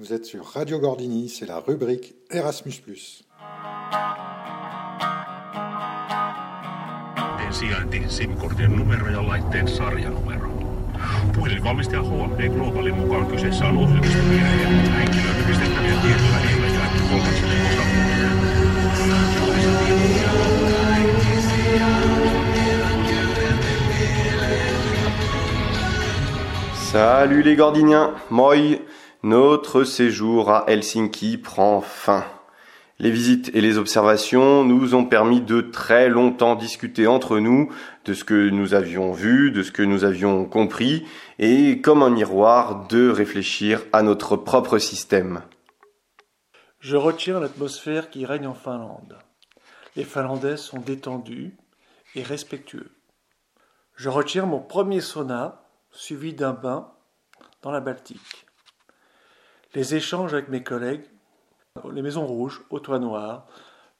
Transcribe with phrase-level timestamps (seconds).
[0.00, 3.24] Vous êtes sur Radio Gordini, c'est la rubrique Erasmus.
[7.50, 10.50] sijainti, SIM-kortin numero ja laitteen sarjanumero.
[11.34, 17.54] Puhelinvalmistaja HD Globalin mukaan kyseessä on ohjelmistomiehiä, henkilöön yhdistettäviä tietoja ei ole jaettu kolmansille
[26.92, 28.80] Salut les Gordiniens, moi,
[29.22, 32.24] notre séjour à Helsinki prend fin.
[33.00, 37.72] Les visites et les observations nous ont permis de très longtemps discuter entre nous
[38.04, 41.06] de ce que nous avions vu, de ce que nous avions compris,
[41.38, 45.42] et comme un miroir de réfléchir à notre propre système.
[46.80, 49.16] Je retiens l'atmosphère qui règne en Finlande.
[49.94, 51.56] Les Finlandais sont détendus
[52.16, 52.90] et respectueux.
[53.94, 56.92] Je retiens mon premier sauna suivi d'un bain
[57.62, 58.47] dans la Baltique.
[59.74, 61.04] Les échanges avec mes collègues,
[61.92, 63.46] les maisons rouges au toit noir,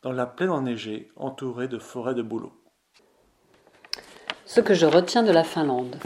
[0.03, 2.55] dans la plaine enneigée entourée de forêts de bouleaux.
[4.47, 5.97] Ce que je retiens de la Finlande.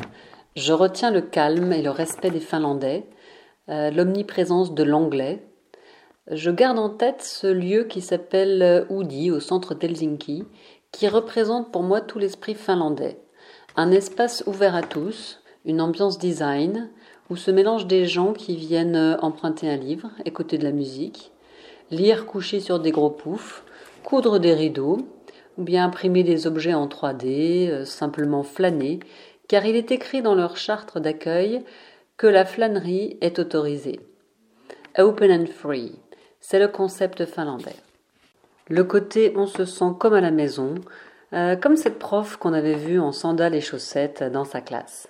[0.57, 3.09] Je retiens le calme et le respect des Finlandais,
[3.69, 5.47] euh, l'omniprésence de l'anglais.
[6.29, 10.45] Je garde en tête ce lieu qui s'appelle Oudi au centre d'Helsinki,
[10.91, 13.21] qui représente pour moi tout l'esprit finlandais.
[13.77, 16.91] Un espace ouvert à tous, une ambiance design
[17.33, 21.33] où se mélangent des gens qui viennent euh, emprunter un livre, écouter de la musique,
[21.91, 23.65] lire coucher sur des gros poufs,
[24.05, 24.99] coudre des rideaux,
[25.57, 29.01] ou bien imprimer des objets en 3D, euh, simplement flâner,
[29.49, 31.65] car il est écrit dans leur charte d'accueil
[32.19, 34.01] que la flânerie est autorisée.
[34.99, 35.93] Open and free,
[36.39, 37.77] c'est le concept finlandais.
[38.69, 40.75] Le côté on se sent comme à la maison,
[41.33, 45.09] euh, comme cette prof qu'on avait vue en sandales et chaussettes dans sa classe.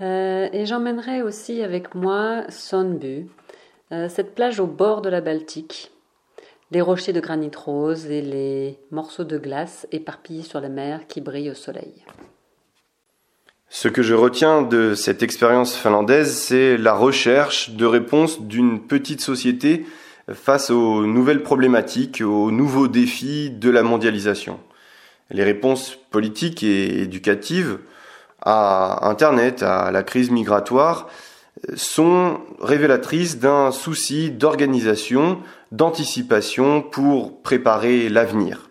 [0.00, 3.26] Euh, et j'emmènerai aussi avec moi Sonbu,
[3.92, 5.90] euh, cette plage au bord de la Baltique,
[6.70, 11.20] les rochers de granit rose et les morceaux de glace éparpillés sur la mer qui
[11.20, 12.04] brillent au soleil.
[13.68, 19.20] Ce que je retiens de cette expérience finlandaise, c'est la recherche de réponses d'une petite
[19.20, 19.84] société
[20.32, 24.58] face aux nouvelles problématiques, aux nouveaux défis de la mondialisation.
[25.30, 27.78] Les réponses politiques et éducatives
[28.42, 31.08] à Internet, à la crise migratoire,
[31.74, 35.40] sont révélatrices d'un souci d'organisation,
[35.72, 38.70] d'anticipation pour préparer l'avenir.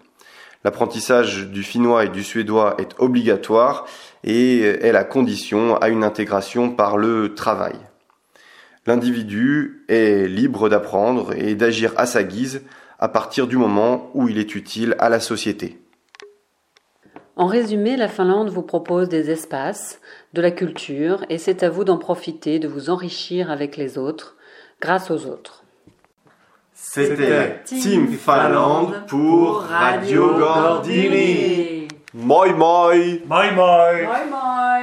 [0.64, 3.86] L'apprentissage du finnois et du suédois est obligatoire
[4.24, 7.76] et est la condition à une intégration par le travail.
[8.86, 12.62] L'individu est libre d'apprendre et d'agir à sa guise
[12.98, 15.80] à partir du moment où il est utile à la société.
[17.40, 20.02] En résumé, la Finlande vous propose des espaces,
[20.34, 24.36] de la culture, et c'est à vous d'en profiter, de vous enrichir avec les autres,
[24.82, 25.64] grâce aux autres.
[26.74, 31.88] C'était Team Finlande pour Radio Gordini.
[32.14, 32.94] Moi moi.
[33.26, 33.94] Moi moi.
[34.04, 34.80] Moi moi.